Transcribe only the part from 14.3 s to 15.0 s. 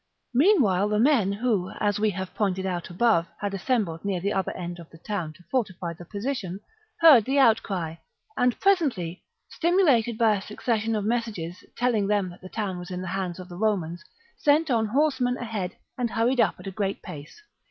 sent on